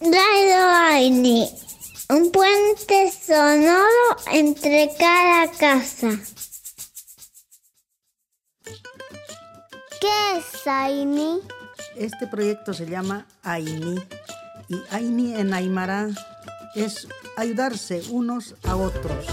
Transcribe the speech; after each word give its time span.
Aini, 0.00 1.48
un 2.10 2.32
puente 2.32 3.12
sonoro 3.12 4.16
entre 4.32 4.90
cada 4.98 5.48
casa. 5.52 6.10
¿Qué 10.00 10.38
es 10.38 10.66
Aini? 10.66 11.40
Este 11.96 12.26
proyecto 12.26 12.74
se 12.74 12.86
llama 12.86 13.26
Aini 13.44 13.96
y 14.68 14.76
Aini 14.90 15.36
en 15.36 15.54
Aymara 15.54 16.08
es 16.74 17.06
ayudarse 17.36 18.02
unos 18.10 18.56
a 18.64 18.74
otros, 18.74 19.26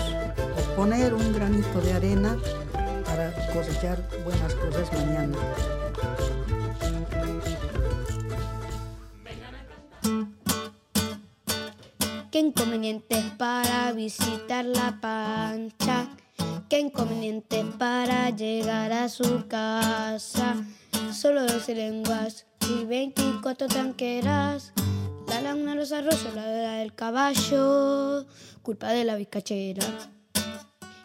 poner 0.76 1.16
un 1.16 1.34
granito 1.34 1.82
de 1.82 1.94
arena 1.94 2.38
para 3.06 3.34
cosechar 3.52 4.08
buenas 4.24 4.54
cosas 4.54 4.94
mañana. 4.94 5.38
Inconvenientes 12.42 13.24
para 13.38 13.92
visitar 13.94 14.66
la 14.66 15.00
pancha. 15.00 16.08
Qué 16.70 16.80
inconvenientes 16.80 17.64
para 17.78 18.32
llegar 18.32 18.92
a 18.92 19.10
su 19.10 19.48
casa. 19.48 20.56
Solo 21.14 21.46
12 21.46 21.76
lenguas 21.76 22.48
y 22.68 22.86
24 22.86 23.68
tanqueras. 23.68 24.74
La 25.28 25.42
laguna, 25.42 25.76
los 25.76 25.92
arroyos, 25.92 26.34
la 26.34 26.48
del 26.48 26.96
caballo. 26.96 28.26
Culpa 28.64 28.90
de 28.90 29.06
la 29.06 29.18
bizcachera. 29.18 29.86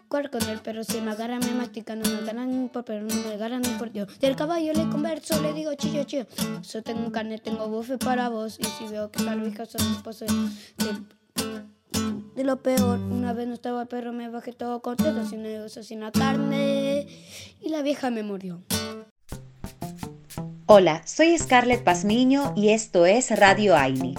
Cuar 0.08 0.30
con 0.30 0.42
el 0.48 0.60
perro 0.60 0.84
se 0.84 1.02
me 1.02 1.10
agarra, 1.10 1.38
me 1.38 1.52
mastica, 1.52 1.96
no 1.96 2.08
me 2.08 2.22
ganan 2.22 2.70
por 2.72 2.84
pero 2.84 3.02
no 3.02 3.14
me 3.14 3.34
agarran 3.34 3.62
por 3.76 3.90
Dios. 3.92 4.18
Del 4.20 4.36
caballo 4.36 4.72
le 4.72 4.88
converso, 4.88 5.42
le 5.42 5.52
digo 5.52 5.74
chillo, 5.74 6.04
chillo. 6.04 6.26
Yo 6.62 6.82
tengo 6.82 7.00
un 7.00 7.10
carnet, 7.10 7.42
tengo 7.42 7.68
bufe 7.68 7.98
para 7.98 8.30
vos. 8.30 8.58
Y 8.58 8.64
si 8.64 8.86
veo 8.86 9.10
que 9.10 9.22
la 9.22 9.34
hija 9.34 9.66
son 9.66 9.82
esposo 9.92 10.24
de, 12.36 12.44
lo 12.44 12.62
peor, 12.62 12.98
una 12.98 13.32
vez 13.32 13.48
no 13.48 13.54
estaba 13.54 13.82
el 13.82 13.88
perro, 13.88 14.12
me 14.12 14.28
bajé 14.28 14.52
todo 14.52 14.80
contento, 14.82 15.26
sin 15.26 15.42
negocio, 15.42 15.82
sin 15.82 16.00
la 16.00 16.12
carne. 16.12 17.06
Y 17.60 17.70
la 17.70 17.82
vieja 17.82 18.10
me 18.10 18.22
murió. 18.22 18.62
Hola, 20.66 21.02
soy 21.06 21.38
Scarlett 21.38 21.82
Pazmiño 21.82 22.52
y 22.56 22.70
esto 22.70 23.06
es 23.06 23.30
Radio 23.38 23.76
Aini, 23.76 24.14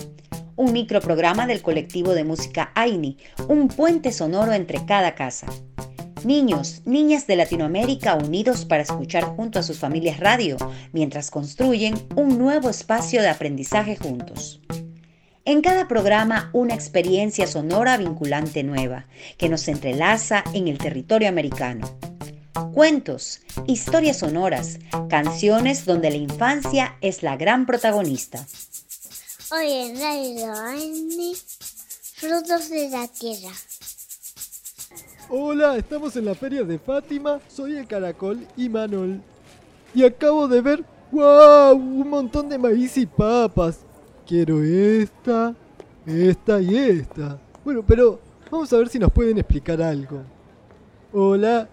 un 0.56 0.72
microprograma 0.72 1.46
del 1.46 1.62
colectivo 1.62 2.14
de 2.14 2.24
música 2.24 2.72
Aini, 2.74 3.18
un 3.48 3.68
puente 3.68 4.12
sonoro 4.12 4.54
entre 4.54 4.86
cada 4.86 5.14
casa. 5.14 5.48
Niños, 6.24 6.82
niñas 6.86 7.28
de 7.28 7.36
Latinoamérica 7.36 8.16
unidos 8.16 8.66
para 8.66 8.84
escuchar 8.84 9.24
junto 9.24 9.60
a 9.60 9.64
sus 9.64 9.78
familias 9.78 10.20
radio 10.20 10.58
mientras 10.92 11.30
construyen 11.30 11.96
un 12.16 12.38
nuevo 12.40 12.70
espacio 12.70 13.22
de 13.22 13.30
aprendizaje 13.30 13.96
juntos. 13.96 14.62
En 15.48 15.62
cada 15.62 15.88
programa 15.88 16.50
una 16.52 16.74
experiencia 16.74 17.48
sonora 17.48 17.96
vinculante 17.96 18.64
nueva 18.64 19.06
que 19.38 19.48
nos 19.48 19.70
entrelaza 19.70 20.44
en 20.54 20.68
el 20.68 20.78
territorio 20.78 21.30
americano. 21.30 21.90
Cuentos, 22.74 23.40
historias 23.66 24.18
sonoras, 24.18 24.78
canciones 25.10 25.86
donde 25.86 26.10
la 26.10 26.18
infancia 26.18 26.98
es 27.00 27.24
la 27.24 27.38
gran 27.38 27.66
protagonista. 27.66 28.46
Hoy 29.50 29.72
en 29.72 29.96
Radio 30.02 30.54
Aini, 30.54 31.34
frutos 32.16 32.70
de 32.70 32.90
la 32.90 33.08
tierra. 33.08 33.56
Hola, 35.30 35.78
estamos 35.78 36.18
en 36.18 36.26
la 36.26 36.36
feria 36.36 36.64
de 36.64 36.78
Fátima, 36.78 37.40
soy 37.48 37.78
el 37.78 37.88
Caracol 37.88 38.46
y 38.58 38.68
Manol. 38.68 39.22
Y 39.96 40.04
acabo 40.04 40.50
de 40.50 40.60
ver, 40.60 40.84
wow, 41.10 41.72
un 41.74 42.10
montón 42.10 42.50
de 42.50 42.58
maíz 42.58 42.98
y 42.98 43.06
papas. 43.06 43.87
Quiero 44.28 44.62
esta, 44.62 45.56
esta 46.06 46.60
y 46.62 46.76
esta. 46.76 47.40
Bueno, 47.64 47.82
pero 47.88 48.20
vamos 48.52 48.74
a 48.74 48.78
ver 48.78 48.90
si 48.90 49.00
nos 49.00 49.10
pueden 49.10 49.38
explicar 49.38 49.82
algo. 49.82 50.22
Hola, 51.14 51.70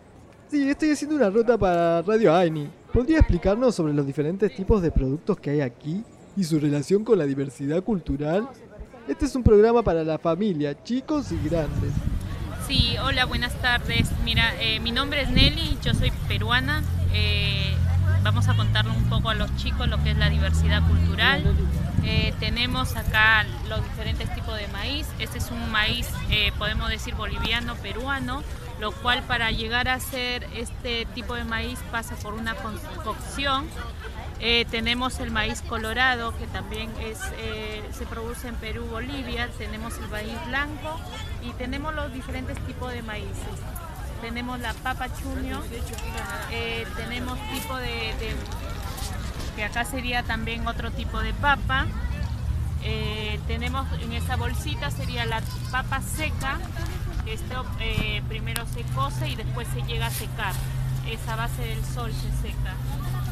sí, 0.48 0.70
estoy 0.70 0.90
haciendo 0.90 1.16
una 1.16 1.30
ruta 1.30 1.58
para 1.58 2.00
Radio 2.02 2.32
Aini. 2.32 2.70
¿Podría 2.92 3.18
explicarnos 3.18 3.74
sobre 3.74 3.92
los 3.92 4.06
diferentes 4.06 4.54
tipos 4.54 4.80
de 4.82 4.92
productos 4.92 5.36
que 5.40 5.50
hay 5.50 5.62
aquí 5.62 6.04
y 6.36 6.44
su 6.44 6.60
relación 6.60 7.02
con 7.02 7.18
la 7.18 7.24
diversidad 7.24 7.82
cultural? 7.82 8.48
Este 9.08 9.24
es 9.24 9.34
un 9.34 9.42
programa 9.42 9.82
para 9.82 10.04
la 10.04 10.16
familia, 10.16 10.80
chicos 10.84 11.32
y 11.32 11.48
grandes. 11.48 11.92
Sí, 12.68 12.94
hola, 13.04 13.24
buenas 13.24 13.60
tardes. 13.60 14.08
Mira, 14.24 14.54
eh, 14.60 14.78
mi 14.78 14.92
nombre 14.92 15.22
es 15.22 15.30
Nelly, 15.30 15.76
yo 15.82 15.92
soy 15.92 16.12
peruana. 16.28 16.84
Eh, 17.12 17.74
vamos 18.24 18.48
a 18.48 18.56
contarle 18.56 18.90
un 18.90 19.08
poco 19.08 19.30
a 19.30 19.34
los 19.34 19.54
chicos 19.56 19.86
lo 19.88 20.02
que 20.02 20.10
es 20.10 20.16
la 20.16 20.30
diversidad 20.30 20.82
cultural. 20.88 21.54
Eh, 22.02 22.34
tenemos 22.40 22.96
acá 22.96 23.44
los 23.68 23.84
diferentes 23.84 24.34
tipos 24.34 24.56
de 24.56 24.66
maíz. 24.68 25.06
Este 25.20 25.38
es 25.38 25.50
un 25.50 25.70
maíz, 25.70 26.08
podemos 26.58 26.88
decir, 26.88 27.14
boliviano, 27.14 27.76
peruano, 27.76 28.42
lo 28.80 28.90
cual 28.90 29.22
para 29.22 29.52
llegar 29.52 29.88
a 29.88 30.00
ser 30.00 30.44
este 30.54 31.06
tipo 31.14 31.34
de 31.34 31.44
maíz 31.44 31.78
pasa 31.92 32.16
por 32.16 32.34
una 32.34 32.54
cocción 33.04 33.68
eh, 34.40 34.66
tenemos 34.70 35.20
el 35.20 35.30
maíz 35.30 35.62
colorado, 35.62 36.36
que 36.36 36.46
también 36.46 36.90
es, 37.00 37.18
eh, 37.38 37.82
se 37.92 38.04
produce 38.04 38.48
en 38.48 38.56
Perú, 38.56 38.84
Bolivia. 38.90 39.48
Tenemos 39.56 39.96
el 39.98 40.08
maíz 40.08 40.36
blanco 40.48 41.00
y 41.42 41.52
tenemos 41.52 41.94
los 41.94 42.12
diferentes 42.12 42.58
tipos 42.66 42.92
de 42.92 43.02
maíces. 43.02 43.60
Tenemos 44.24 44.58
la 44.58 44.72
papa 44.72 45.08
chuño, 45.14 45.60
eh, 46.50 46.86
tenemos 46.96 47.38
tipo 47.52 47.76
de, 47.76 48.14
que 49.54 49.64
acá 49.64 49.84
sería 49.84 50.22
también 50.22 50.66
otro 50.66 50.90
tipo 50.90 51.20
de 51.20 51.34
papa. 51.34 51.86
tenemos 53.46 53.86
en 54.00 54.14
esa 54.14 54.36
bolsita 54.36 54.90
sería 54.90 55.26
la 55.26 55.42
papa 55.70 56.00
seca, 56.00 56.58
esto 57.26 57.66
primero 58.26 58.64
se 58.72 58.82
cose 58.94 59.28
y 59.28 59.34
después 59.34 59.68
se 59.74 59.82
llega 59.82 60.06
a 60.06 60.10
secar. 60.10 60.54
Esa 61.06 61.36
base 61.36 61.62
del 61.62 61.84
sol 61.84 62.10
se 62.10 62.48
seca. 62.48 62.74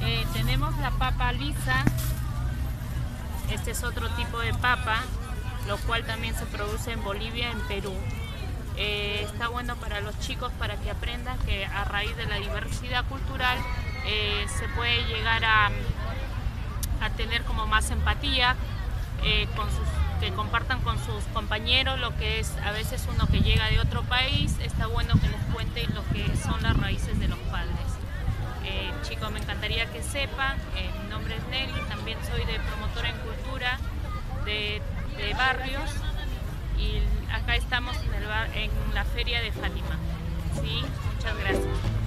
Eh, 0.02 0.26
tenemos 0.34 0.76
la 0.76 0.90
papa 0.90 1.32
lisa, 1.32 1.84
este 3.50 3.70
es 3.70 3.82
otro 3.82 4.10
tipo 4.10 4.38
de 4.40 4.52
papa, 4.52 5.00
lo 5.66 5.78
cual 5.78 6.04
también 6.04 6.34
se 6.34 6.44
produce 6.44 6.92
en 6.92 7.02
Bolivia, 7.02 7.50
en 7.50 7.60
Perú. 7.60 7.94
Eh, 8.76 9.26
está 9.30 9.48
bueno 9.48 9.76
para 9.76 10.00
los 10.00 10.18
chicos 10.20 10.50
para 10.58 10.76
que 10.76 10.90
aprendan 10.90 11.38
que 11.40 11.66
a 11.66 11.84
raíz 11.84 12.16
de 12.16 12.26
la 12.26 12.36
diversidad 12.36 13.04
cultural 13.04 13.58
eh, 14.06 14.46
se 14.58 14.66
puede 14.68 15.04
llegar 15.04 15.44
a, 15.44 15.70
a, 17.00 17.10
tener 17.10 17.42
como 17.42 17.66
más 17.66 17.90
empatía, 17.90 18.56
sus, 19.20 20.20
que 20.20 20.32
compartan 20.32 20.80
con 20.82 20.96
sus 21.04 21.24
compañeros 21.32 21.98
lo 21.98 22.16
que 22.16 22.38
es 22.38 22.52
a 22.64 22.70
veces 22.70 23.06
uno 23.12 23.26
que 23.26 23.40
llega 23.40 23.68
de 23.70 23.80
otro 23.80 24.02
país, 24.02 24.56
está 24.60 24.86
bueno 24.86 25.14
que 25.20 25.28
les 25.28 25.42
cuenten 25.52 25.92
lo 25.94 26.04
que 26.12 26.36
son 26.36 26.62
las 26.62 26.76
raíces 26.76 27.18
de 27.18 27.28
los 27.28 27.38
padres. 27.50 27.76
Eh, 28.64 28.92
chicos, 29.02 29.32
me 29.32 29.40
encantaría 29.40 29.86
que 29.86 30.00
sepan, 30.00 30.56
eh, 30.76 30.88
mi 31.02 31.10
nombre 31.10 31.36
es 31.36 31.44
Nelly, 31.48 31.80
también 31.88 32.16
soy 32.30 32.44
de 32.44 32.60
promotora 32.60 33.08
en 33.08 33.16
cultura 33.18 33.78
de, 34.44 34.80
barrios 35.36 35.90
y 36.78 37.02
acá 37.32 37.56
estamos 37.56 37.96
en, 38.04 38.14
el 38.14 38.24
en 38.54 38.94
la 38.94 39.04
feria 39.04 39.40
de 39.40 39.52
Fátima. 39.52 39.98
¿sí? 40.60 40.82
Muchas 41.14 41.38
gracias. 41.38 42.01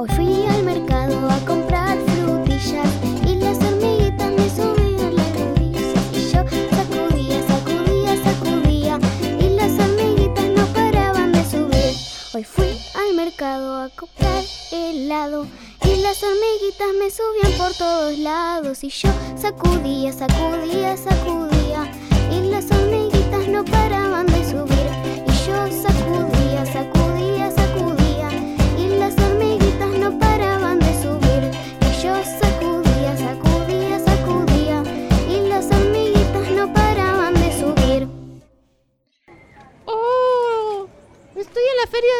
Hoy 0.00 0.08
fui 0.16 0.46
al 0.46 0.62
mercado 0.62 1.28
a 1.28 1.38
comprar 1.44 1.98
frutillas 1.98 2.88
y 3.26 3.34
las 3.34 3.58
hormiguitas 3.58 4.32
me 4.32 4.48
subían 4.48 5.16
las 5.16 5.30
rodillas 5.38 5.94
y 6.14 6.20
yo 6.30 6.44
sacudía, 6.70 7.42
sacudía, 7.48 8.24
sacudía 8.24 8.98
y 9.40 9.48
las 9.50 9.72
hormiguitas 9.78 10.44
no 10.56 10.66
paraban 10.68 11.32
de 11.32 11.44
subir. 11.44 11.94
Hoy 12.32 12.44
fui 12.44 12.78
al 12.94 13.14
mercado 13.14 13.82
a 13.82 13.90
comprar 13.90 14.42
helado 14.72 15.46
y 15.84 15.96
las 16.00 16.22
hormiguitas 16.22 16.94
me 16.98 17.10
subían 17.10 17.58
por 17.58 17.74
todos 17.74 18.16
lados 18.18 18.84
y 18.84 18.88
yo 18.88 19.10
sacudía, 19.36 20.12
sacudía, 20.14 20.96
sacudía 20.96 22.07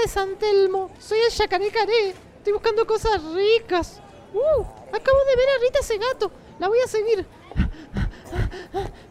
San 0.08 0.36
Telmo. 0.36 0.90
Soy 0.98 1.18
el 1.18 1.30
Yacaré 1.30 1.70
Caré. 1.70 2.14
Estoy 2.38 2.52
buscando 2.54 2.86
cosas 2.86 3.22
ricas. 3.34 4.00
¡Uh! 4.32 4.62
Acabo 4.92 5.18
de 5.24 5.36
ver 5.36 5.48
a 5.48 5.58
Rita 5.60 5.82
Segato. 5.82 6.32
La 6.58 6.68
voy 6.68 6.80
a 6.80 6.88
seguir. 6.88 7.26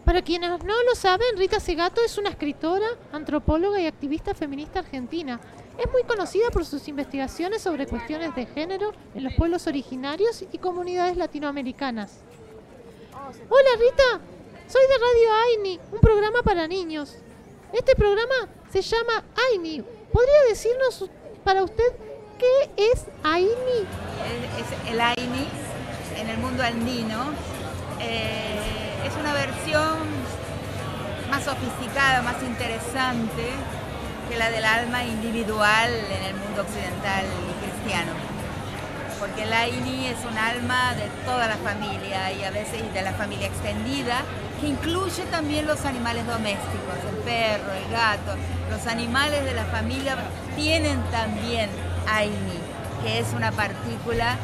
Para 0.06 0.22
quienes 0.22 0.50
no 0.64 0.84
lo 0.84 0.96
saben, 0.96 1.38
Rita 1.38 1.60
Segato 1.60 2.02
es 2.02 2.18
una 2.18 2.30
escritora, 2.30 2.88
antropóloga 3.12 3.80
y 3.80 3.86
activista 3.86 4.34
feminista 4.34 4.80
argentina. 4.80 5.40
Es 5.78 5.92
muy 5.92 6.04
conocida 6.04 6.50
por 6.50 6.66
sus 6.66 6.88
investigaciones 6.88 7.62
sobre 7.62 7.86
cuestiones 7.86 8.34
de 8.36 8.46
género 8.46 8.94
en 9.14 9.24
los 9.24 9.34
pueblos 9.34 9.68
originarios 9.68 10.44
y 10.52 10.58
comunidades 10.58 11.18
latinoamericanas. 11.18 12.22
Hola 13.50 13.70
Rita, 13.78 14.22
soy 14.68 14.82
de 14.88 14.98
Radio 14.98 15.34
AINI, 15.46 15.80
un 15.92 16.00
programa 16.00 16.42
para 16.42 16.68
niños. 16.68 17.16
Este 17.74 17.96
programa 17.96 18.48
se 18.72 18.82
llama 18.82 19.24
AINI. 19.52 19.84
¿Podría 20.12 20.42
decirnos 20.50 21.10
para 21.44 21.64
usted 21.64 21.94
qué 22.40 22.92
es 22.92 23.06
AINI? 23.24 23.86
Es 24.58 24.92
el 24.92 25.00
AINI 25.00 25.48
en 26.20 26.30
el 26.30 26.38
mundo 26.38 26.64
andino. 26.64 27.34
Eh, 28.00 28.87
es 29.08 29.16
una 29.16 29.34
versión 29.34 30.00
más 31.32 31.44
sofisticada, 31.44 32.22
más 32.24 32.44
interesante 32.44 33.56
que 34.30 34.36
la 34.36 34.50
del 34.50 34.66
alma 34.66 35.06
individual 35.06 35.90
en 35.90 36.24
el 36.24 36.36
mundo 36.36 36.62
occidental 36.62 37.24
y 37.24 37.66
cristiano. 37.66 38.12
Porque 39.18 39.44
el 39.44 39.54
AINI 39.54 40.08
es 40.08 40.18
un 40.30 40.38
alma 40.38 40.94
de 40.96 41.08
toda 41.26 41.48
la 41.48 41.56
familia 41.56 42.34
y 42.34 42.44
a 42.44 42.52
veces 42.52 42.94
de 42.94 43.02
la 43.02 43.14
familia 43.14 43.48
extendida, 43.48 44.24
que 44.60 44.68
incluye 44.68 45.24
también 45.32 45.68
los 45.68 45.86
animales 45.86 46.28
domésticos, 46.28 46.98
el 47.10 47.18
perro, 47.24 47.72
el 47.72 47.90
gato. 47.90 48.36
Los 48.70 48.88
animales 48.88 49.46
de 49.46 49.54
la 49.54 49.66
familia 49.66 50.18
tienen 50.58 51.02
también 51.12 51.70
AINI, 52.10 52.60
que 53.04 53.20
es 53.20 53.28
una 53.34 53.54
partícula 53.54 54.36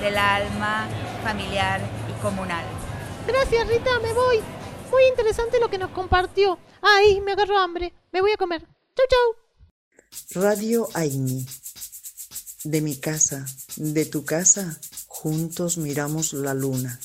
del 0.00 0.16
alma 0.16 0.86
familiar 1.24 1.80
y 2.08 2.22
comunal. 2.22 2.64
Gracias 3.26 3.68
Rita, 3.68 4.00
me 4.00 4.12
voy. 4.12 4.38
Muy 4.90 5.04
interesante 5.08 5.60
lo 5.60 5.70
que 5.70 5.78
nos 5.78 5.90
compartió. 5.90 6.58
Ay, 6.80 7.20
me 7.20 7.32
agarro 7.32 7.56
hambre. 7.58 7.92
Me 8.12 8.20
voy 8.20 8.32
a 8.32 8.36
comer. 8.36 8.66
Chau, 8.96 9.06
chau. 9.08 10.42
Radio 10.42 10.88
Aini. 10.94 11.46
De 12.64 12.80
mi 12.80 12.96
casa, 12.96 13.44
de 13.76 14.04
tu 14.04 14.24
casa, 14.24 14.78
juntos 15.06 15.78
miramos 15.78 16.32
la 16.32 16.54
luna. 16.54 17.00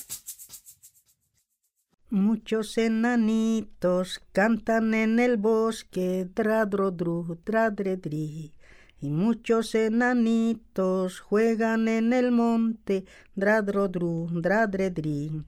Muchos 2.09 2.77
enanitos 2.77 4.21
cantan 4.31 4.93
en 4.93 5.19
el 5.19 5.37
bosque, 5.37 6.27
dradrodru, 6.33 7.37
dradredri. 7.43 8.53
Y 9.01 9.09
muchos 9.09 9.75
enanitos 9.75 11.19
juegan 11.19 11.87
en 11.87 12.13
el 12.13 12.31
monte, 12.31 13.05
dradrodru, 13.35 14.29
dradredri. 14.31 15.43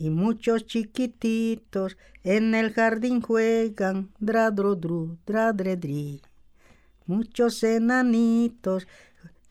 Y 0.00 0.10
muchos 0.10 0.64
chiquititos 0.64 1.96
en 2.22 2.54
el 2.54 2.72
jardín 2.72 3.20
juegan, 3.20 4.10
dradrodru, 4.20 5.18
dradredri. 5.26 6.22
Muchos 7.06 7.64
enanitos 7.64 8.86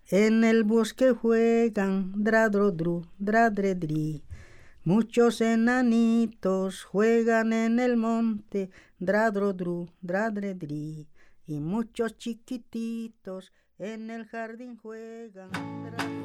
en 0.10 0.46
el 0.46 0.64
bosque 0.64 1.12
juegan, 1.12 2.14
dradrodru, 2.16 3.06
dradredri. 3.20 4.24
Muchos 4.86 5.42
enanitos 5.42 6.86
juegan 6.86 7.52
en 7.52 7.80
el 7.82 7.98
monte, 7.98 8.70
dradrodru, 9.00 9.90
dradredri. 10.02 11.08
Y 11.46 11.60
muchos 11.60 12.18
chiquititos 12.18 13.52
en 13.80 14.10
el 14.10 14.26
jardín 14.26 14.78
juegan. 14.78 15.50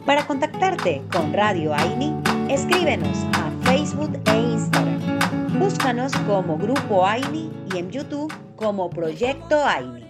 Para 0.06 0.26
contactarte 0.26 1.02
con 1.12 1.32
Radio 1.32 1.75
Aini, 1.75 2.14
escríbenos 2.49 3.19
a 3.34 3.50
Facebook 3.64 4.19
e 4.26 4.37
Instagram. 4.37 5.58
Búscanos 5.58 6.12
como 6.26 6.56
Grupo 6.56 7.06
Aini 7.06 7.50
y 7.72 7.78
en 7.78 7.90
YouTube 7.90 8.32
como 8.56 8.88
Proyecto 8.88 9.64
Aini. 9.64 10.01